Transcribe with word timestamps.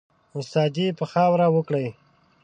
استادي 0.39 0.85
به 0.97 1.05
خاوري 1.11 1.47
وکړې 1.51 1.87